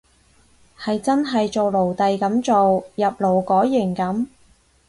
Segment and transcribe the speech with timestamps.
[0.79, 2.55] 係真係做奴隸噉做，
[2.95, 4.25] 入勞改營噉